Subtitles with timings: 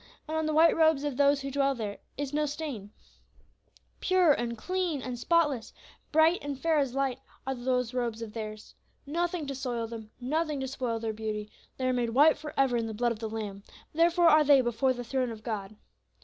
[0.27, 2.91] And on the white robes of those who dwell there is no stain;
[3.99, 5.73] pure and clean and spotless,
[6.11, 8.73] bright and fair as light, are those robes of theirs.
[9.05, 12.75] Nothing to soil them, nothing to spoil their beauty, they are made white for ever
[12.77, 13.61] in the blood of the Lamb;
[13.93, 15.75] therefore are they before the throne of God.